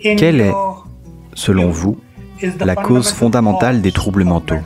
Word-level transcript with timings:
Quelle 0.00 0.40
est, 0.40 0.52
selon 1.34 1.70
vous, 1.70 1.98
la 2.60 2.76
cause 2.76 3.10
fondamentale 3.10 3.80
des 3.80 3.92
troubles 3.92 4.24
mentaux 4.24 4.58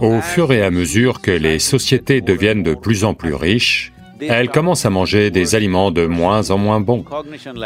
Au 0.00 0.20
fur 0.20 0.52
et 0.52 0.62
à 0.62 0.70
mesure 0.70 1.20
que 1.20 1.30
les 1.30 1.58
sociétés 1.58 2.20
deviennent 2.20 2.62
de 2.62 2.74
plus 2.74 3.04
en 3.04 3.14
plus 3.14 3.34
riches, 3.34 3.92
elles 4.20 4.50
commencent 4.50 4.84
à 4.84 4.90
manger 4.90 5.30
des 5.30 5.54
aliments 5.54 5.90
de 5.90 6.06
moins 6.06 6.50
en 6.50 6.58
moins 6.58 6.80
bons. 6.80 7.04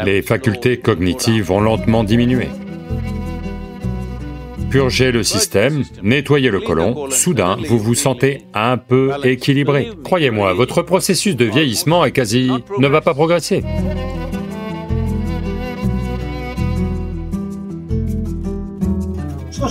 Les 0.05 0.21
facultés 0.21 0.77
cognitives 0.77 1.45
vont 1.45 1.59
lentement 1.59 2.03
diminuer. 2.03 2.49
Purgez 4.69 5.11
le 5.11 5.23
système, 5.23 5.83
nettoyez 6.03 6.49
le 6.49 6.59
côlon, 6.59 7.09
soudain 7.09 7.57
vous 7.67 7.79
vous 7.79 7.95
sentez 7.95 8.43
un 8.53 8.77
peu 8.77 9.13
équilibré. 9.23 9.89
Croyez-moi, 10.03 10.53
votre 10.53 10.81
processus 10.81 11.35
de 11.35 11.45
vieillissement 11.45 12.03
est 12.05 12.11
quasi... 12.11 12.51
ne 12.77 12.87
va 12.87 13.01
pas 13.01 13.13
progresser. 13.13 13.63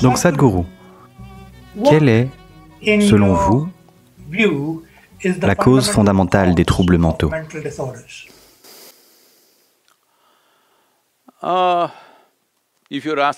Donc 0.02 0.18
Sadhguru, 0.18 0.64
quelle 1.88 2.08
est, 2.08 2.28
selon 3.00 3.34
vous, 3.34 3.68
la 5.40 5.54
cause 5.54 5.88
fondamentale 5.88 6.54
des 6.54 6.64
troubles 6.64 6.98
mentaux? 6.98 7.30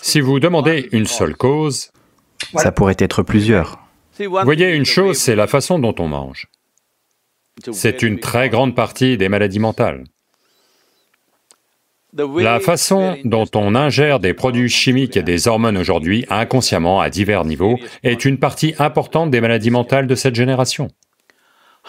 Si 0.03 0.21
vous 0.21 0.41
demandez 0.41 0.89
une 0.93 1.07
seule 1.07 1.37
cause, 1.37 1.91
Ça 2.57 2.73
pourrait 2.73 2.97
être 2.99 3.23
plusieurs. 3.23 3.79
voyez, 4.45 4.75
une 4.75 4.85
chose, 4.85 5.17
c'est 5.19 5.37
la 5.37 5.47
façon 5.47 5.79
dont 5.79 5.95
on 5.99 6.09
mange. 6.09 6.49
C'est 7.73 8.03
une 8.03 8.21
très 8.21 8.49
grande 8.49 8.75
partie 8.75 9.17
des 9.17 9.29
maladies 9.29 9.59
mentales. 9.59 10.05
La 12.15 12.59
façon 12.61 13.17
dont 13.25 13.49
on 13.55 13.75
ingère 13.75 14.19
des 14.19 14.33
produits 14.35 14.71
chimiques 14.71 15.17
et 15.17 15.23
des 15.23 15.47
hormones 15.47 15.77
aujourd'hui, 15.77 16.25
inconsciemment, 16.31 17.01
à 17.01 17.11
divers 17.11 17.45
niveaux, 17.45 17.79
est 18.03 18.25
une 18.25 18.39
partie 18.39 18.75
importante 18.79 19.31
des 19.31 19.41
maladies 19.41 19.71
mentales 19.71 20.07
de 20.07 20.15
cette 20.15 20.35
génération. 20.35 20.89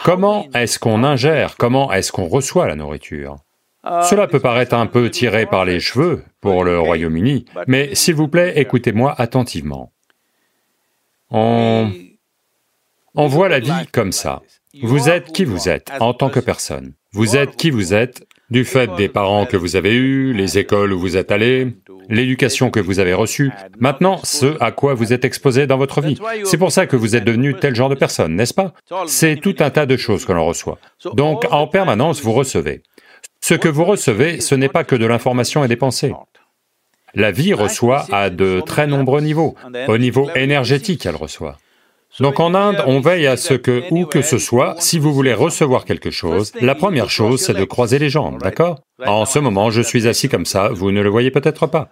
Comment 0.03 0.47
est-ce 0.53 0.77
qu'on 0.77 1.03
ingère, 1.03 1.55
comment 1.57 1.91
est-ce 1.91 2.11
qu'on 2.11 2.27
reçoit 2.27 2.67
la 2.67 2.75
nourriture? 2.75 3.37
Cela 3.83 4.27
peut 4.27 4.39
paraître 4.39 4.75
un 4.75 4.87
peu 4.87 5.09
tiré 5.09 5.45
par 5.45 5.65
les 5.65 5.79
cheveux 5.79 6.23
pour 6.41 6.63
le 6.63 6.79
Royaume-Uni, 6.79 7.45
mais 7.67 7.95
s'il 7.95 8.15
vous 8.15 8.27
plaît, 8.27 8.53
écoutez-moi 8.57 9.15
attentivement. 9.17 9.91
On... 11.31 11.91
on 13.15 13.27
voit 13.27 13.49
la 13.49 13.59
vie 13.59 13.87
comme 13.91 14.11
ça. 14.11 14.41
Vous 14.81 15.09
êtes 15.09 15.31
qui 15.31 15.45
vous 15.45 15.69
êtes 15.69 15.91
en 15.99 16.13
tant 16.13 16.29
que 16.29 16.39
personne. 16.39 16.93
Vous 17.13 17.37
êtes 17.37 17.55
qui 17.55 17.71
vous 17.71 17.93
êtes 17.93 18.27
du 18.49 18.65
fait 18.65 18.89
des 18.97 19.09
parents 19.09 19.45
que 19.45 19.57
vous 19.57 19.75
avez 19.75 19.93
eus, 19.93 20.33
les 20.33 20.57
écoles 20.57 20.91
où 20.91 20.99
vous 20.99 21.17
êtes 21.17 21.31
allés, 21.31 21.75
l'éducation 22.09 22.71
que 22.71 22.79
vous 22.79 22.99
avez 22.99 23.13
reçue, 23.13 23.51
maintenant 23.79 24.19
ce 24.23 24.57
à 24.61 24.71
quoi 24.71 24.93
vous 24.93 25.13
êtes 25.13 25.23
exposé 25.23 25.67
dans 25.67 25.77
votre 25.77 26.01
vie. 26.01 26.19
C'est 26.43 26.57
pour 26.57 26.71
ça 26.71 26.87
que 26.87 26.95
vous 26.95 27.15
êtes 27.15 27.23
devenu 27.23 27.53
tel 27.55 27.75
genre 27.75 27.89
de 27.89 27.95
personne, 27.95 28.35
n'est-ce 28.35 28.53
pas? 28.53 28.73
C'est 29.07 29.37
tout 29.37 29.55
un 29.59 29.69
tas 29.69 29.85
de 29.85 29.97
choses 29.97 30.25
que 30.25 30.33
l'on 30.33 30.45
reçoit. 30.45 30.79
Donc 31.13 31.45
en 31.51 31.67
permanence, 31.67 32.21
vous 32.21 32.33
recevez. 32.33 32.81
Ce 33.41 33.53
que 33.53 33.69
vous 33.69 33.85
recevez, 33.85 34.41
ce 34.41 34.55
n'est 34.55 34.69
pas 34.69 34.83
que 34.83 34.95
de 34.95 35.05
l'information 35.05 35.63
et 35.63 35.67
des 35.67 35.75
pensées. 35.75 36.13
La 37.15 37.31
vie 37.31 37.53
reçoit 37.53 38.05
à 38.11 38.29
de 38.29 38.61
très 38.65 38.85
nombreux 38.85 39.21
niveaux. 39.21 39.55
Au 39.87 39.97
niveau 39.97 40.29
énergétique, 40.35 41.05
elle 41.05 41.15
reçoit. 41.15 41.57
Donc 42.19 42.39
en 42.39 42.53
Inde, 42.55 42.83
on 42.87 42.99
veille 42.99 43.27
à 43.27 43.37
ce 43.37 43.53
que, 43.53 43.83
où 43.91 44.05
que 44.05 44.21
ce 44.21 44.39
soit, 44.39 44.75
si 44.79 44.99
vous 44.99 45.13
voulez 45.13 45.33
recevoir 45.33 45.85
quelque 45.85 46.09
chose, 46.09 46.51
la 46.59 46.75
première 46.75 47.09
chose, 47.09 47.41
c'est 47.41 47.53
de 47.53 47.63
croiser 47.63 47.99
les 47.99 48.09
jambes, 48.09 48.41
d'accord? 48.41 48.79
En 49.05 49.25
ce 49.25 49.39
moment, 49.39 49.69
je 49.69 49.81
suis 49.81 50.07
assis 50.07 50.27
comme 50.27 50.45
ça, 50.45 50.69
vous 50.69 50.91
ne 50.91 51.01
le 51.01 51.09
voyez 51.09 51.31
peut-être 51.31 51.67
pas. 51.67 51.89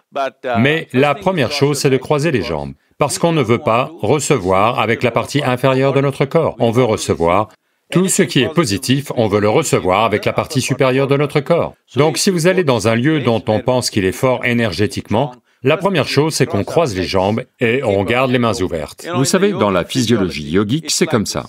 Mais 0.57 0.87
la 0.91 1.15
première 1.15 1.51
chose, 1.51 1.79
c'est 1.79 1.91
de 1.91 1.97
croiser 1.97 2.31
les 2.31 2.41
jambes, 2.41 2.73
parce 2.97 3.19
qu'on 3.19 3.31
ne 3.31 3.43
veut 3.43 3.59
pas 3.59 3.91
recevoir 4.01 4.79
avec 4.79 5.03
la 5.03 5.11
partie 5.11 5.43
inférieure 5.43 5.93
de 5.93 6.01
notre 6.01 6.25
corps, 6.25 6.55
on 6.59 6.71
veut 6.71 6.83
recevoir 6.83 7.49
tout 7.91 8.07
ce 8.07 8.23
qui 8.23 8.41
est 8.41 8.53
positif, 8.53 9.11
on 9.15 9.27
veut 9.27 9.39
le 9.39 9.49
recevoir 9.49 10.03
avec 10.03 10.25
la 10.25 10.33
partie 10.33 10.61
supérieure 10.61 11.07
de 11.07 11.17
notre 11.17 11.39
corps. 11.39 11.73
Donc 11.95 12.17
si 12.17 12.29
vous 12.29 12.47
allez 12.47 12.63
dans 12.63 12.87
un 12.87 12.95
lieu 12.95 13.19
dont 13.19 13.43
on 13.47 13.59
pense 13.61 13.89
qu'il 13.89 14.05
est 14.05 14.11
fort 14.11 14.45
énergétiquement, 14.45 15.33
la 15.63 15.77
première 15.77 16.07
chose, 16.07 16.35
c'est 16.35 16.45
qu'on 16.45 16.63
croise 16.63 16.95
les 16.95 17.03
jambes 17.03 17.43
et 17.59 17.83
on 17.83 18.03
garde 18.03 18.31
les 18.31 18.39
mains 18.39 18.61
ouvertes. 18.61 19.07
Vous 19.15 19.25
savez, 19.25 19.51
dans 19.51 19.71
la 19.71 19.85
physiologie 19.85 20.49
yogique, 20.49 20.91
c'est 20.91 21.07
comme 21.07 21.25
ça. 21.25 21.45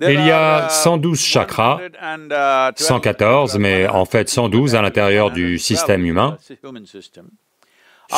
Il 0.00 0.24
y 0.24 0.30
a 0.30 0.68
112 0.68 1.20
chakras, 1.20 1.80
114, 2.76 3.58
mais 3.58 3.86
en 3.88 4.04
fait 4.04 4.28
112 4.28 4.74
à 4.74 4.82
l'intérieur 4.82 5.30
du 5.30 5.58
système 5.58 6.04
humain. 6.04 6.38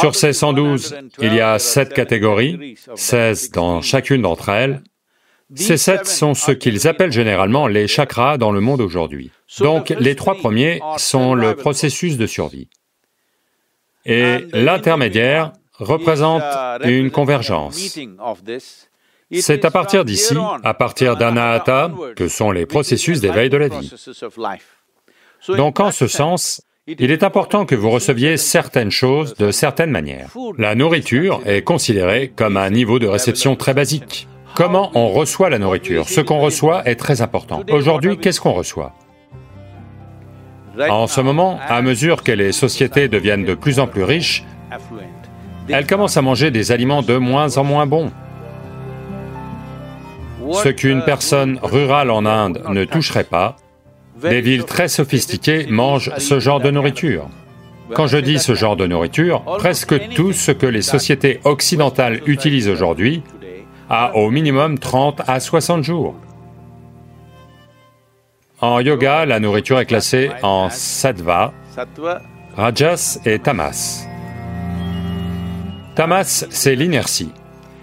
Sur 0.01 0.15
ces 0.15 0.33
112, 0.33 0.97
il 1.21 1.35
y 1.35 1.41
a 1.41 1.59
7 1.59 1.93
catégories, 1.95 2.77
16 2.95 3.51
dans 3.51 3.81
chacune 3.81 4.23
d'entre 4.23 4.49
elles. 4.49 4.83
Ces 5.55 5.77
7 5.77 6.07
sont 6.07 6.35
ce 6.35 6.53
qu'ils 6.53 6.89
appellent 6.89 7.13
généralement 7.13 7.67
les 7.67 7.87
chakras 7.87 8.39
dans 8.39 8.51
le 8.51 8.61
monde 8.61 8.81
aujourd'hui. 8.81 9.31
Donc 9.61 9.91
les 9.99 10.17
trois 10.17 10.37
premiers 10.37 10.81
sont 10.97 11.35
le 11.35 11.55
processus 11.55 12.17
de 12.17 12.27
survie. 12.27 12.69
Et 14.07 14.47
l'intermédiaire 14.53 15.53
représente 15.79 16.43
une 16.85 17.11
convergence. 17.11 17.99
C'est 19.33 19.65
à 19.65 19.71
partir 19.71 20.05
d'ici, 20.05 20.37
à 20.63 20.75
partir 20.75 21.17
d'anahata, 21.17 21.91
que 22.17 22.29
sont 22.29 22.51
les 22.51 22.67
processus 22.67 23.21
d'éveil 23.21 23.51
de 23.51 23.57
la 23.57 23.69
vie. 23.69 23.93
Donc 25.49 25.81
en 25.81 25.91
ce 25.91 26.07
sens, 26.07 26.63
il 26.87 27.11
est 27.11 27.23
important 27.23 27.65
que 27.65 27.75
vous 27.75 27.91
receviez 27.91 28.37
certaines 28.37 28.91
choses 28.91 29.35
de 29.35 29.51
certaines 29.51 29.91
manières. 29.91 30.31
La 30.59 30.75
nourriture 30.75 31.41
est 31.47 31.63
considérée 31.63 32.33
comme 32.35 32.57
un 32.57 32.71
niveau 32.71 32.99
de 32.99 33.07
réception 33.07 33.57
très 33.57 33.75
basique. 33.75 34.29
Comment 34.55 34.93
on 34.95 35.09
reçoit 35.09 35.51
la 35.51 35.59
nourriture? 35.59 36.09
Ce 36.09 36.21
qu'on 36.21 36.39
reçoit 36.39 36.87
est 36.89 36.95
très 36.95 37.23
important. 37.23 37.63
Aujourd'hui, 37.71 38.19
qu'est-ce 38.19 38.41
qu'on 38.41 38.53
reçoit? 38.53 38.93
En 40.89 41.07
ce 41.07 41.21
moment, 41.21 41.59
à 41.69 41.83
mesure 41.83 42.23
que 42.23 42.33
les 42.33 42.53
sociétés 42.53 43.09
deviennent 43.09 43.45
de 43.45 43.55
plus 43.55 43.79
en 43.81 43.87
plus 43.87 44.05
riches, 44.05 44.45
elles 45.69 45.87
commencent 45.87 46.17
à 46.17 46.23
manger 46.23 46.51
des 46.51 46.73
aliments 46.73 47.03
de 47.03 47.17
moins 47.17 47.57
en 47.59 47.65
moins 47.65 47.87
bons. 47.87 48.13
Ce 50.53 50.69
qu'une 50.69 51.03
personne 51.03 51.59
rurale 51.63 52.11
en 52.11 52.27
Inde 52.27 52.63
ne 52.69 52.85
toucherait 52.85 53.25
pas, 53.25 53.57
des 54.21 54.41
villes 54.41 54.65
très 54.65 54.89
sophistiquées 54.89 55.67
mangent 55.69 56.13
ce 56.19 56.39
genre 56.39 56.61
de 56.61 56.71
nourriture. 56.71 57.29
Quand 57.93 58.07
je 58.07 58.19
dis 58.19 58.39
ce 58.39 58.55
genre 58.55 58.77
de 58.77 58.87
nourriture, 58.87 59.43
presque 59.59 60.09
tout 60.11 60.33
ce 60.33 60.53
que 60.53 60.67
les 60.67 60.83
sociétés 60.83 61.41
occidentales 61.45 62.21
utilisent 62.27 62.69
aujourd'hui 62.69 63.23
a 63.89 64.17
au 64.17 64.31
minimum 64.31 64.79
30 64.79 65.23
à 65.27 65.41
60 65.41 65.83
jours. 65.85 66.15
En 68.61 68.81
yoga, 68.81 69.27
la 69.27 69.41
nourriture 69.41 69.79
est 69.81 69.87
classée 69.87 70.31
en 70.43 70.71
sattva, 70.71 71.53
rajas 72.57 73.19
et 73.25 73.39
tamas. 73.39 74.07
Tamas, 75.95 76.47
c'est 76.51 76.75
l'inertie. 76.75 77.31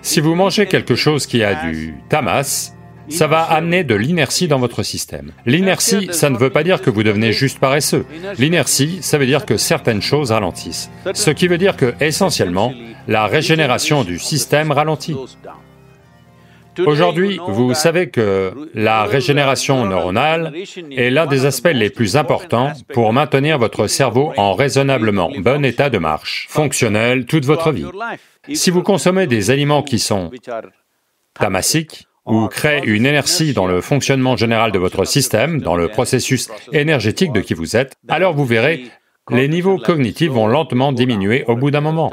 Si 0.02 0.20
vous 0.20 0.36
mangez 0.36 0.66
quelque 0.66 0.96
chose 0.96 1.28
qui 1.28 1.44
a 1.44 1.64
du 1.66 1.96
tamas, 2.10 2.74
ça 3.10 3.28
va 3.28 3.42
amener 3.44 3.84
de 3.84 3.96
l'inertie 3.96 4.48
dans 4.48 4.60
votre 4.60 4.84
système. 4.84 5.32
L'inertie, 5.46 6.10
ça 6.12 6.30
ne 6.30 6.38
veut 6.38 6.50
pas 6.50 6.64
dire 6.64 6.82
que 6.82 6.90
vous 6.90 7.04
devenez 7.04 7.32
juste 7.32 7.60
paresseux. 7.60 8.06
L'inertie, 8.38 9.00
ça 9.02 9.18
veut 9.18 9.26
dire 9.26 9.46
que 9.46 9.58
certaines 9.58 10.02
choses 10.02 10.32
ralentissent. 10.32 10.90
Ce 11.14 11.32
qui 11.32 11.48
veut 11.48 11.58
dire 11.58 11.76
que, 11.78 11.94
essentiellement, 12.00 12.74
la 13.08 13.28
régénération 13.28 14.04
du 14.04 14.20
système 14.20 14.72
ralentit. 14.72 15.16
Aujourd'hui, 16.80 17.40
vous 17.48 17.74
savez 17.74 18.10
que 18.10 18.54
la 18.74 19.04
régénération 19.04 19.86
neuronale 19.86 20.54
est 20.92 21.10
l'un 21.10 21.26
des 21.26 21.46
aspects 21.46 21.74
les 21.74 21.90
plus 21.90 22.16
importants 22.18 22.72
pour 22.94 23.14
maintenir 23.14 23.58
votre 23.58 23.88
cerveau 23.88 24.34
en 24.38 24.54
raisonnablement 24.54 25.32
bon 25.38 25.66
état 25.66 25.90
de 25.90 25.98
marche, 25.98 26.48
fonctionnel 26.50 27.26
toute 27.26 27.46
votre 27.46 27.72
vie. 27.72 27.86
Si 28.54 28.72
vous 28.72 28.84
consommez 28.84 29.28
des 29.28 29.52
aliments 29.52 29.84
qui 29.84 30.00
sont 30.00 30.32
tamasiques, 31.34 32.08
ou 32.26 32.48
créent 32.48 32.84
une 32.86 33.06
inertie 33.06 33.54
dans 33.54 33.66
le 33.66 33.82
fonctionnement 33.82 34.36
général 34.36 34.72
de 34.72 34.78
votre 34.78 35.06
système, 35.06 35.60
dans 35.60 35.76
le 35.76 35.88
processus 35.88 36.50
énergétique 36.72 37.34
de 37.34 37.42
qui 37.42 37.54
vous 37.54 37.76
êtes, 37.76 37.96
alors 38.08 38.34
vous 38.34 38.46
verrez, 38.46 38.86
les 39.30 39.48
niveaux 39.48 39.78
cognitifs 39.78 40.32
vont 40.32 40.48
lentement 40.48 40.92
diminuer 40.92 41.44
au 41.48 41.56
bout 41.56 41.72
d'un 41.72 41.82
moment. 41.82 42.12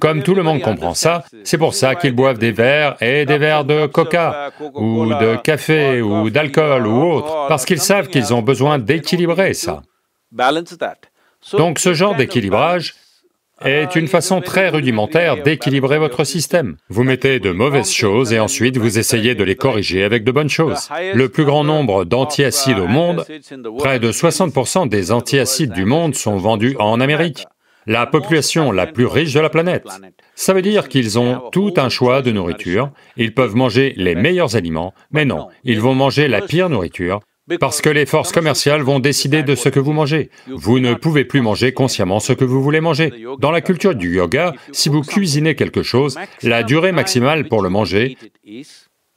Comme 0.00 0.22
tout 0.22 0.34
le 0.34 0.42
monde 0.42 0.60
comprend 0.60 0.94
ça, 0.94 1.24
c'est 1.44 1.58
pour 1.58 1.74
ça 1.74 1.94
qu'ils 1.94 2.14
boivent 2.14 2.38
des 2.38 2.52
verres 2.52 2.96
et 3.02 3.24
des 3.24 3.38
verres 3.38 3.64
de 3.64 3.86
coca, 3.86 4.50
ou 4.74 5.06
de 5.06 5.36
café, 5.36 6.00
ou 6.00 6.30
d'alcool, 6.30 6.86
ou 6.86 7.02
autre, 7.12 7.46
parce 7.48 7.64
qu'ils 7.64 7.80
savent 7.80 8.08
qu'ils 8.08 8.32
ont 8.32 8.42
besoin 8.42 8.78
d'équilibrer 8.78 9.54
ça. 9.54 9.82
Donc 11.52 11.78
ce 11.78 11.94
genre 11.94 12.14
d'équilibrage 12.14 12.94
est 13.64 13.94
une 13.94 14.08
façon 14.08 14.40
très 14.40 14.68
rudimentaire 14.68 15.42
d'équilibrer 15.42 15.98
votre 15.98 16.24
système. 16.24 16.76
Vous 16.88 17.02
mettez 17.02 17.40
de 17.40 17.50
mauvaises 17.50 17.92
choses 17.92 18.32
et 18.32 18.40
ensuite 18.40 18.78
vous 18.78 18.98
essayez 18.98 19.34
de 19.34 19.44
les 19.44 19.56
corriger 19.56 20.04
avec 20.04 20.24
de 20.24 20.32
bonnes 20.32 20.48
choses. 20.48 20.88
Le 21.14 21.28
plus 21.28 21.44
grand 21.44 21.64
nombre 21.64 22.04
d'antiacides 22.04 22.78
au 22.78 22.86
monde, 22.86 23.24
près 23.78 23.98
de 23.98 24.12
60% 24.12 24.88
des 24.88 25.12
antiacides 25.12 25.72
du 25.72 25.84
monde 25.84 26.14
sont 26.14 26.36
vendus 26.36 26.76
en 26.78 27.00
Amérique, 27.00 27.44
la 27.86 28.06
population 28.06 28.72
la 28.72 28.86
plus 28.86 29.06
riche 29.06 29.34
de 29.34 29.40
la 29.40 29.50
planète. 29.50 29.86
Ça 30.34 30.54
veut 30.54 30.62
dire 30.62 30.88
qu'ils 30.88 31.18
ont 31.18 31.50
tout 31.52 31.74
un 31.76 31.88
choix 31.88 32.22
de 32.22 32.30
nourriture, 32.30 32.90
ils 33.16 33.34
peuvent 33.34 33.56
manger 33.56 33.94
les 33.96 34.14
meilleurs 34.14 34.56
aliments, 34.56 34.94
mais 35.10 35.24
non, 35.24 35.48
ils 35.64 35.80
vont 35.80 35.94
manger 35.94 36.28
la 36.28 36.42
pire 36.42 36.68
nourriture, 36.68 37.20
parce 37.58 37.80
que 37.80 37.88
les 37.88 38.06
forces 38.06 38.32
commerciales 38.32 38.82
vont 38.82 39.00
décider 39.00 39.42
de 39.42 39.54
ce 39.54 39.68
que 39.68 39.80
vous 39.80 39.92
mangez. 39.92 40.30
Vous 40.46 40.78
ne 40.78 40.94
pouvez 40.94 41.24
plus 41.24 41.40
manger 41.40 41.72
consciemment 41.72 42.20
ce 42.20 42.32
que 42.32 42.44
vous 42.44 42.62
voulez 42.62 42.80
manger. 42.80 43.12
Dans 43.38 43.50
la 43.50 43.60
culture 43.60 43.94
du 43.94 44.14
yoga, 44.14 44.54
si 44.72 44.88
vous 44.88 45.02
cuisinez 45.02 45.54
quelque 45.54 45.82
chose, 45.82 46.16
la 46.42 46.62
durée 46.62 46.92
maximale 46.92 47.48
pour 47.48 47.62
le 47.62 47.70
manger, 47.70 48.16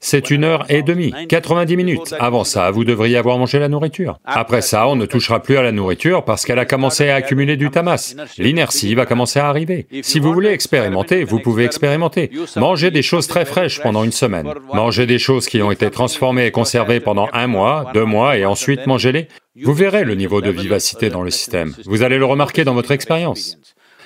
c'est 0.03 0.29
une 0.29 0.43
heure 0.43 0.65
et 0.67 0.81
demie, 0.81 1.13
90 1.29 1.77
minutes. 1.77 2.13
Avant 2.19 2.43
ça, 2.43 2.69
vous 2.71 2.83
devriez 2.83 3.15
avoir 3.15 3.37
mangé 3.37 3.57
la 3.57 3.69
nourriture. 3.69 4.19
Après 4.25 4.61
ça, 4.61 4.85
on 4.89 4.97
ne 4.97 5.05
touchera 5.05 5.41
plus 5.41 5.55
à 5.55 5.61
la 5.61 5.71
nourriture 5.71 6.25
parce 6.25 6.45
qu'elle 6.45 6.59
a 6.59 6.65
commencé 6.65 7.09
à 7.09 7.15
accumuler 7.15 7.55
du 7.55 7.71
tamas. 7.71 8.13
L'inertie 8.37 8.95
va 8.95 9.05
commencer 9.05 9.39
à 9.39 9.47
arriver. 9.47 9.87
Si 10.01 10.19
vous 10.19 10.33
voulez 10.33 10.49
expérimenter, 10.49 11.23
vous 11.23 11.39
pouvez 11.39 11.63
expérimenter. 11.63 12.29
Mangez 12.57 12.91
des 12.91 13.01
choses 13.01 13.27
très 13.27 13.45
fraîches 13.45 13.81
pendant 13.81 14.03
une 14.03 14.11
semaine. 14.11 14.53
Mangez 14.73 15.05
des 15.05 15.19
choses 15.19 15.47
qui 15.47 15.61
ont 15.61 15.71
été 15.71 15.89
transformées 15.89 16.47
et 16.47 16.51
conservées 16.51 16.99
pendant 16.99 17.29
un 17.31 17.47
mois, 17.47 17.89
deux 17.93 18.05
mois, 18.05 18.37
et 18.37 18.45
ensuite 18.45 18.85
mangez-les. 18.85 19.29
Vous 19.63 19.73
verrez 19.73 20.03
le 20.03 20.15
niveau 20.15 20.41
de 20.41 20.51
vivacité 20.51 21.09
dans 21.09 21.23
le 21.23 21.31
système. 21.31 21.73
Vous 21.85 22.03
allez 22.03 22.17
le 22.17 22.25
remarquer 22.25 22.65
dans 22.65 22.73
votre 22.73 22.91
expérience. 22.91 23.57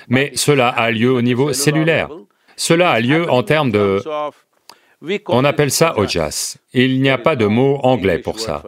Mais 0.10 0.32
cela 0.36 0.70
a 0.70 0.92
lieu 0.92 1.12
au 1.12 1.24
niveau 1.24 1.54
cellulaire. 1.54 2.10
Cela 2.56 2.92
a 2.92 3.00
lieu 3.00 3.30
en 3.32 3.42
termes 3.42 3.72
de 3.72 4.04
on 5.28 5.46
appelle 5.46 5.72
ça 5.72 5.98
ojas. 5.98 6.58
Il 6.74 7.02
n'y 7.02 7.10
a 7.10 7.18
pas 7.18 7.36
de 7.36 7.46
mot 7.46 7.80
anglais 7.84 8.20
pour 8.20 8.40
ça. 8.40 8.64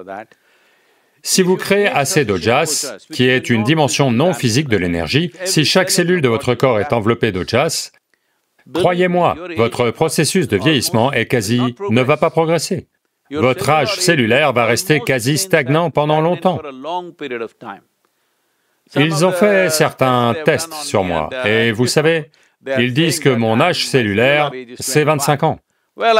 Si 1.22 1.42
vous 1.42 1.58
créez 1.58 1.88
assez 1.88 2.24
d'ojas, 2.24 2.98
qui 3.12 3.28
est 3.28 3.50
une 3.50 3.64
dimension 3.64 4.12
non 4.12 4.34
physique 4.34 4.70
de 4.70 4.78
l'énergie, 4.78 5.31
si 5.44 5.66
chaque 5.66 5.92
cellule 5.92 6.22
de 6.22 6.30
votre 6.30 6.56
corps 6.56 6.80
est 6.80 6.94
enveloppée 6.94 7.31
d'ojas, 7.31 7.92
croyez-moi, 8.74 9.36
votre 9.58 9.92
processus 9.92 10.48
de 10.48 10.58
vieillissement 10.58 11.12
est 11.12 11.26
quasi... 11.26 11.76
ne 11.90 12.02
va 12.02 12.18
pas 12.18 12.30
progresser. 12.30 12.88
Votre 13.31 13.70
âge 13.70 14.00
cellulaire 14.00 14.54
va 14.54 14.66
rester 14.66 15.02
quasi 15.02 15.38
stagnant 15.38 15.92
pendant 15.92 16.22
longtemps. 16.22 16.62
Ils 18.96 19.26
ont 19.26 19.31
fait 19.31 19.70
certains 19.70 20.34
tests 20.46 20.74
sur 20.74 21.04
moi, 21.04 21.30
et 21.46 21.72
vous 21.72 21.86
savez, 21.86 22.31
ils 22.78 22.94
disent 22.94 23.20
que 23.20 23.30
mon 23.30 23.60
âge 23.60 23.86
cellulaire, 23.86 24.52
c'est 24.80 25.04
25 25.04 25.44
ans. 25.44 25.60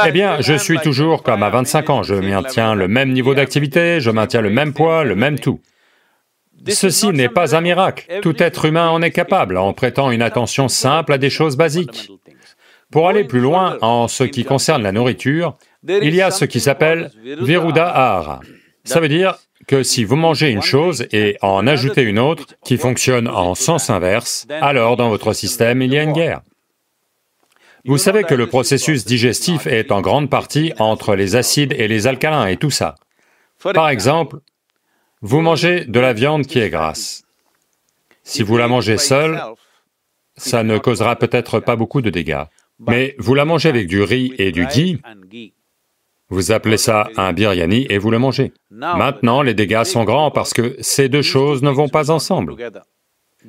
Eh 0.06 0.12
bien, 0.12 0.40
je 0.40 0.54
suis 0.54 0.78
toujours 0.78 1.22
comme 1.22 1.42
à 1.42 1.50
25 1.50 1.90
ans, 1.90 2.02
je 2.02 2.14
maintiens 2.14 2.74
le 2.74 2.88
même 2.88 3.12
niveau 3.12 3.34
d'activité, 3.34 4.00
je 4.00 4.10
maintiens 4.10 4.40
le 4.40 4.50
même 4.50 4.72
poids, 4.74 5.04
le 5.04 5.14
même 5.14 5.38
tout. 5.38 5.60
Ceci 6.68 7.08
n'est 7.08 7.28
pas 7.30 7.56
un 7.56 7.60
miracle, 7.60 8.20
tout 8.20 8.42
être 8.42 8.66
humain 8.66 8.90
en 8.90 9.00
est 9.00 9.10
capable 9.10 9.56
en 9.56 9.72
prêtant 9.72 10.10
une 10.10 10.22
attention 10.22 10.68
simple 10.68 11.14
à 11.14 11.18
des 11.18 11.30
choses 11.30 11.56
basiques. 11.56 12.10
Pour 12.92 13.08
aller 13.08 13.24
plus 13.24 13.40
loin 13.40 13.78
en 13.80 14.08
ce 14.08 14.24
qui 14.24 14.44
concerne 14.44 14.82
la 14.82 14.92
nourriture, 14.92 15.56
il 15.88 16.14
y 16.14 16.20
a 16.20 16.30
ce 16.30 16.44
qui 16.44 16.60
s'appelle 16.60 17.10
Viruddha 17.24 17.88
Ahara. 17.88 18.40
Ça 18.84 19.00
veut 19.00 19.08
dire 19.08 19.38
que 19.66 19.82
si 19.82 20.04
vous 20.04 20.16
mangez 20.16 20.50
une 20.50 20.62
chose 20.62 21.06
et 21.12 21.36
en 21.40 21.66
ajoutez 21.66 22.02
une 22.02 22.18
autre 22.18 22.46
qui 22.64 22.76
fonctionne 22.76 23.28
en 23.28 23.54
sens 23.54 23.88
inverse, 23.88 24.46
alors 24.60 24.96
dans 24.96 25.08
votre 25.08 25.32
système 25.32 25.80
il 25.82 25.92
y 25.92 25.98
a 25.98 26.02
une 26.02 26.12
guerre. 26.12 26.40
Vous 27.84 27.98
savez 27.98 28.24
que 28.24 28.34
le 28.34 28.46
processus 28.46 29.04
digestif 29.04 29.66
est 29.66 29.90
en 29.90 30.00
grande 30.00 30.28
partie 30.28 30.72
entre 30.78 31.14
les 31.14 31.36
acides 31.36 31.74
et 31.76 31.88
les 31.88 32.06
alcalins 32.06 32.46
et 32.46 32.56
tout 32.56 32.70
ça. 32.70 32.94
Par 33.74 33.88
exemple, 33.88 34.38
vous 35.22 35.40
mangez 35.40 35.84
de 35.84 36.00
la 36.00 36.12
viande 36.12 36.46
qui 36.46 36.58
est 36.58 36.70
grasse. 36.70 37.22
Si 38.22 38.42
vous 38.42 38.56
la 38.56 38.68
mangez 38.68 38.98
seule, 38.98 39.40
ça 40.36 40.62
ne 40.62 40.78
causera 40.78 41.16
peut-être 41.16 41.60
pas 41.60 41.76
beaucoup 41.76 42.00
de 42.00 42.10
dégâts. 42.10 42.44
Mais 42.78 43.14
vous 43.18 43.34
la 43.34 43.44
mangez 43.44 43.68
avec 43.68 43.86
du 43.86 44.02
riz 44.02 44.34
et 44.38 44.52
du 44.52 44.66
ghee, 44.66 45.00
vous 46.30 46.52
appelez 46.52 46.76
ça 46.76 47.08
un 47.16 47.32
biryani 47.32 47.86
et 47.90 47.98
vous 47.98 48.10
le 48.10 48.18
mangez. 48.18 48.52
Maintenant, 48.70 49.42
les 49.42 49.54
dégâts 49.54 49.84
sont 49.84 50.04
grands 50.04 50.30
parce 50.30 50.54
que 50.54 50.76
ces 50.80 51.08
deux 51.08 51.22
choses 51.22 51.62
ne 51.62 51.70
vont 51.70 51.88
pas 51.88 52.10
ensemble. 52.10 52.56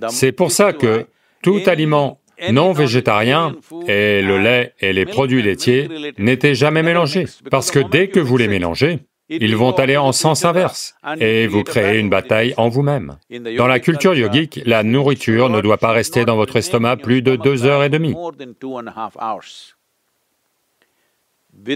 C'est 0.10 0.32
pour 0.32 0.52
ça 0.52 0.74
que 0.74 1.06
tout 1.44 1.62
aliment 1.68 2.21
non 2.52 2.72
végétariens 2.74 3.56
et 3.88 4.22
le 4.22 4.40
lait 4.40 4.74
et 4.80 4.94
les 4.94 5.06
produits 5.06 5.42
laitiers 5.42 5.88
n'étaient 6.18 6.56
jamais 6.56 6.84
mélangés, 6.84 7.26
parce 7.50 7.72
que 7.72 7.80
dès 7.80 8.08
que 8.08 8.20
vous 8.20 8.38
les 8.38 8.48
mélangez, 8.48 9.00
ils 9.30 9.56
vont 9.56 9.72
aller 9.72 9.96
en 9.96 10.12
sens 10.12 10.44
inverse, 10.44 10.96
et 11.20 11.48
vous 11.48 11.64
créez 11.64 12.00
une 12.00 12.10
bataille 12.10 12.54
en 12.58 12.68
vous-même. 12.68 13.18
Dans 13.58 13.68
la 13.68 13.80
culture 13.80 14.14
yogique, 14.14 14.60
la 14.66 14.84
nourriture 14.84 15.50
ne 15.50 15.62
doit 15.62 15.78
pas 15.78 15.92
rester 15.92 16.26
dans 16.26 16.36
votre 16.36 16.58
estomac 16.58 16.98
plus 16.98 17.22
de 17.22 17.36
deux 17.38 17.66
heures 17.66 17.84
et 17.84 17.90
demie. 17.90 18.16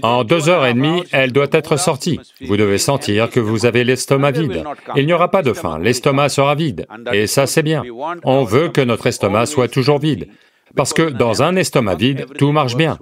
En 0.02 0.24
deux 0.24 0.48
heures 0.48 0.66
et 0.66 0.74
demie, 0.74 1.04
elle 1.12 1.32
doit 1.32 1.46
être 1.52 1.76
sortie. 1.78 2.18
Vous 2.40 2.56
devez 2.56 2.78
sentir 2.78 3.30
que 3.30 3.40
vous 3.40 3.66
avez 3.66 3.84
l'estomac 3.84 4.32
vide. 4.32 4.64
Il 4.96 5.06
n'y 5.06 5.12
aura 5.12 5.30
pas 5.30 5.42
de 5.42 5.52
faim, 5.52 5.78
l'estomac 5.78 6.30
sera 6.30 6.54
vide. 6.54 6.86
Et 7.12 7.26
ça, 7.26 7.46
c'est 7.46 7.62
bien. 7.62 7.84
On 8.24 8.44
veut 8.44 8.68
que 8.68 8.80
notre 8.80 9.06
estomac 9.06 9.46
soit 9.46 9.68
toujours 9.68 9.98
vide. 9.98 10.28
Parce 10.76 10.92
que 10.92 11.10
dans 11.10 11.42
un 11.42 11.56
estomac 11.56 11.96
vide, 11.96 12.26
tout 12.38 12.52
marche 12.52 12.76
bien. 12.76 12.98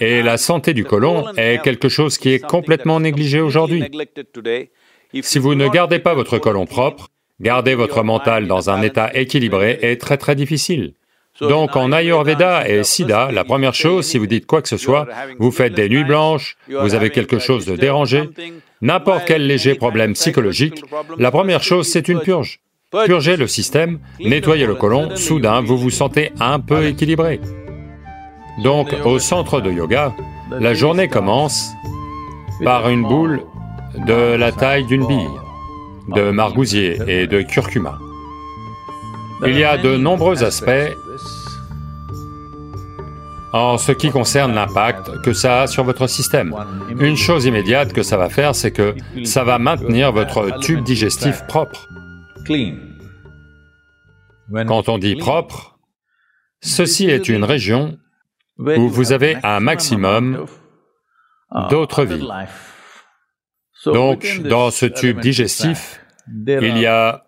Et 0.00 0.22
la 0.22 0.38
santé 0.38 0.72
du 0.72 0.84
côlon 0.84 1.26
est 1.36 1.60
quelque 1.62 1.88
chose 1.88 2.16
qui 2.18 2.30
est 2.30 2.44
complètement 2.44 3.00
négligé 3.00 3.40
aujourd'hui. 3.40 3.84
Si 5.22 5.38
vous 5.38 5.54
ne 5.54 5.68
gardez 5.68 5.98
pas 5.98 6.14
votre 6.14 6.38
côlon 6.38 6.66
propre, 6.66 7.08
garder 7.40 7.74
votre 7.74 8.02
mental 8.02 8.46
dans 8.46 8.70
un 8.70 8.82
état 8.82 9.10
équilibré 9.14 9.78
est 9.82 10.00
très 10.00 10.16
très 10.16 10.34
difficile. 10.34 10.94
Donc 11.40 11.74
en 11.76 11.92
Ayurveda 11.92 12.68
et 12.68 12.84
Siddha, 12.84 13.32
la 13.32 13.44
première 13.44 13.74
chose, 13.74 14.06
si 14.06 14.18
vous 14.18 14.26
dites 14.26 14.46
quoi 14.46 14.60
que 14.60 14.68
ce 14.68 14.76
soit, 14.76 15.08
vous 15.38 15.50
faites 15.50 15.72
des 15.72 15.88
nuits 15.88 16.04
blanches, 16.04 16.56
vous 16.68 16.94
avez 16.94 17.10
quelque 17.10 17.38
chose 17.38 17.64
de 17.64 17.76
dérangé, 17.76 18.28
n'importe 18.82 19.24
quel 19.26 19.46
léger 19.46 19.74
problème 19.74 20.12
psychologique, 20.12 20.82
la 21.18 21.30
première 21.30 21.62
chose 21.62 21.88
c'est 21.88 22.08
une 22.08 22.20
purge. 22.20 22.60
Purgez 22.90 23.36
le 23.36 23.46
système, 23.46 24.00
nettoyez 24.18 24.66
le 24.66 24.74
côlon, 24.74 25.14
soudain 25.14 25.60
vous 25.60 25.78
vous 25.78 25.90
sentez 25.90 26.32
un 26.40 26.58
peu 26.58 26.86
équilibré. 26.86 27.40
Donc 28.64 28.92
au 29.04 29.20
centre 29.20 29.60
de 29.60 29.70
yoga, 29.70 30.12
la 30.50 30.74
journée 30.74 31.06
commence 31.06 31.70
par 32.64 32.88
une 32.88 33.02
boule 33.02 33.42
de 34.08 34.34
la 34.34 34.50
taille 34.50 34.86
d'une 34.86 35.06
bille, 35.06 35.30
de 36.08 36.32
margousier 36.32 36.98
et 37.06 37.28
de 37.28 37.42
curcuma. 37.42 37.96
Il 39.46 39.56
y 39.56 39.62
a 39.62 39.78
de 39.78 39.96
nombreux 39.96 40.42
aspects 40.42 40.96
en 43.52 43.78
ce 43.78 43.92
qui 43.92 44.10
concerne 44.10 44.52
l'impact 44.52 45.22
que 45.22 45.32
ça 45.32 45.62
a 45.62 45.66
sur 45.68 45.84
votre 45.84 46.08
système. 46.08 46.56
Une 46.98 47.16
chose 47.16 47.44
immédiate 47.44 47.92
que 47.92 48.02
ça 48.02 48.16
va 48.16 48.28
faire, 48.28 48.56
c'est 48.56 48.72
que 48.72 48.96
ça 49.22 49.44
va 49.44 49.60
maintenir 49.60 50.10
votre 50.10 50.58
tube 50.58 50.82
digestif 50.82 51.46
propre. 51.46 51.88
Quand 54.66 54.88
on 54.88 54.98
dit 54.98 55.16
propre, 55.16 55.78
ceci 56.60 57.06
est 57.06 57.28
une 57.28 57.44
région 57.44 57.98
où 58.58 58.88
vous 58.88 59.12
avez 59.12 59.36
un 59.42 59.60
maximum 59.60 60.46
d'autres 61.70 62.04
vies. 62.04 62.28
Donc, 63.86 64.42
dans 64.44 64.70
ce 64.70 64.86
tube 64.86 65.20
digestif, 65.20 66.00
il 66.46 66.78
y 66.78 66.86
a 66.86 67.24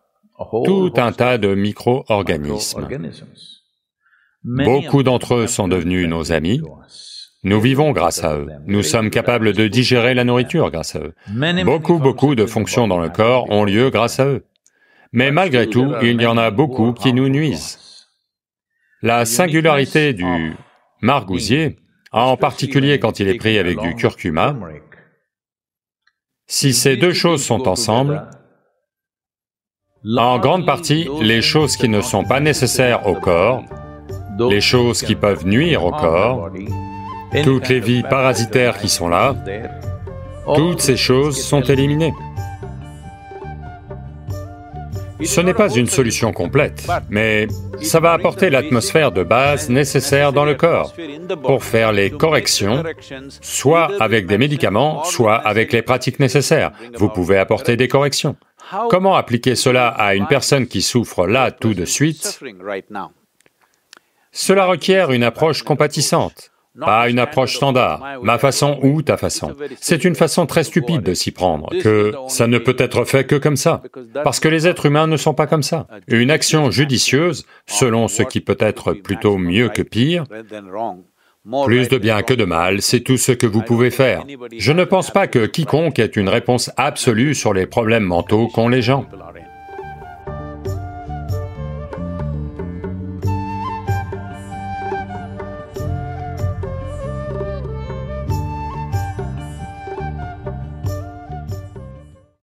tout 0.64 0.93
un 0.97 1.12
tas 1.12 1.38
de 1.38 1.55
micro-organismes. 1.55 2.88
Beaucoup 4.45 5.02
d'entre 5.02 5.35
eux 5.35 5.47
sont 5.47 5.69
devenus 5.69 6.09
nos 6.09 6.33
amis. 6.33 6.61
Nous 7.45 7.61
vivons 7.61 7.91
grâce 7.93 8.23
à 8.23 8.37
eux. 8.37 8.49
Nous 8.67 8.83
sommes 8.83 9.11
capables 9.11 9.52
de 9.52 9.67
digérer 9.67 10.14
la 10.14 10.25
nourriture 10.25 10.71
grâce 10.71 10.95
à 10.95 11.00
eux. 11.00 11.14
Beaucoup, 11.64 11.99
beaucoup 11.99 12.35
de 12.35 12.47
fonctions 12.47 12.87
dans 12.87 13.00
le 13.00 13.09
corps 13.09 13.50
ont 13.50 13.64
lieu 13.64 13.91
grâce 13.91 14.21
à 14.21 14.26
eux. 14.26 14.45
Mais 15.12 15.31
malgré 15.31 15.69
tout, 15.69 15.92
il 16.02 16.21
y 16.21 16.26
en 16.26 16.38
a 16.38 16.50
beaucoup 16.50 16.92
qui 16.92 17.12
nous 17.12 17.28
nuisent. 17.28 18.09
La 19.02 19.25
singularité 19.25 20.14
du 20.14 20.57
margousier, 21.02 21.76
en 22.12 22.37
particulier 22.37 22.99
quand 22.99 23.21
il 23.21 23.28
est 23.28 23.35
pris 23.35 23.59
avec 23.59 23.78
du 23.78 23.95
curcuma, 23.95 24.57
si 26.47 26.73
ces 26.73 26.97
deux 26.97 27.12
choses 27.12 27.45
sont 27.45 27.69
ensemble, 27.69 28.28
en 30.16 30.38
grande 30.38 30.66
partie, 30.66 31.09
les 31.21 31.42
choses 31.42 31.76
qui 31.76 31.88
ne 31.88 32.00
sont 32.00 32.25
pas 32.25 32.40
nécessaires 32.40 33.07
au 33.07 33.14
corps, 33.14 33.64
les 34.38 34.61
choses 34.61 35.02
qui 35.02 35.14
peuvent 35.14 35.47
nuire 35.47 35.85
au 35.85 35.90
corps, 35.90 36.50
toutes 37.42 37.69
les 37.69 37.81
vies 37.81 38.02
parasitaires 38.02 38.78
qui 38.78 38.88
sont 38.88 39.09
là, 39.09 39.35
toutes 40.54 40.81
ces 40.81 40.97
choses 40.97 41.40
sont 41.40 41.62
éliminées. 41.62 42.14
Ce 45.25 45.41
n'est 45.41 45.55
pas 45.55 45.71
une 45.71 45.87
solution 45.87 46.33
complète, 46.33 46.87
mais 47.11 47.49
ça 47.81 48.00
va 48.00 48.12
apporter 48.12 48.50
l'atmosphère 48.50 49.12
de 49.12 49.23
base 49.23 49.69
nécessaire 49.69 50.33
dans 50.33 50.45
le 50.45 50.55
corps 50.55 50.95
pour 51.43 51.64
faire 51.64 51.93
les 51.93 52.11
corrections, 52.11 52.83
soit 53.41 53.91
avec 54.00 54.26
des 54.26 54.38
médicaments, 54.38 55.05
soit 55.05 55.37
avec 55.37 55.73
les 55.73 55.83
pratiques 55.83 56.21
nécessaires. 56.21 56.73
Vous 56.95 57.09
pouvez 57.09 57.38
apporter 57.38 57.76
des 57.76 57.88
corrections. 57.88 58.37
Comment 58.88 59.17
appliquer 59.17 59.55
cela 59.55 59.88
à 59.88 60.14
une 60.14 60.26
personne 60.26 60.67
qui 60.67 60.83
souffre 60.83 61.26
là 61.26 61.50
tout 61.50 61.75
de 61.75 61.85
suite? 61.85 62.41
Cela 64.31 64.64
requiert 64.64 65.12
une 65.12 65.25
approche 65.25 65.62
compatissante 65.62 66.52
pas 66.79 67.09
une 67.09 67.19
approche 67.19 67.57
standard, 67.57 68.02
ma 68.23 68.38
façon 68.38 68.79
ou 68.83 69.02
ta 69.02 69.17
façon. 69.17 69.55
C'est 69.81 70.05
une 70.05 70.14
façon 70.14 70.47
très 70.47 70.64
stupide 70.64 71.02
de 71.02 71.14
s'y 71.14 71.31
prendre, 71.31 71.69
que 71.81 72.12
ça 72.29 72.47
ne 72.47 72.59
peut 72.59 72.76
être 72.79 73.05
fait 73.05 73.25
que 73.25 73.37
comme 73.37 73.57
ça, 73.57 73.83
parce 74.25 74.41
que 74.41 74.49
les 74.49 74.67
êtres 74.67 74.87
humains 74.87 75.07
ne 75.07 75.17
sont 75.17 75.35
pas 75.35 75.47
comme 75.47 75.62
ça. 75.62 75.87
Une 76.09 76.31
action 76.31 76.71
judicieuse, 76.71 77.47
selon 77.67 78.09
ce 78.09 78.23
qui 78.23 78.41
peut 78.41 78.57
être 78.59 78.95
plutôt 78.95 79.38
mieux 79.38 79.69
que 79.69 79.83
pire, 79.83 80.25
plus 81.64 81.88
de 81.88 81.99
bien 81.99 82.23
que 82.23 82.35
de 82.35 82.45
mal, 82.45 82.83
c'est 82.83 83.00
tout 83.00 83.17
ce 83.17 83.33
que 83.33 83.47
vous 83.47 83.62
pouvez 83.62 83.91
faire. 83.91 84.25
Je 84.57 84.73
ne 84.73 84.85
pense 84.85 85.11
pas 85.11 85.26
que 85.26 85.47
quiconque 85.47 85.99
ait 85.99 86.07
une 86.07 86.29
réponse 86.29 86.71
absolue 86.76 87.35
sur 87.35 87.52
les 87.52 87.67
problèmes 87.67 88.05
mentaux 88.05 88.49
qu'ont 88.49 88.69
les 88.69 88.83
gens. 88.83 89.07